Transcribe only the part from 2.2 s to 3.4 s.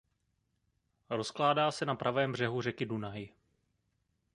břehu řeky Dunaj.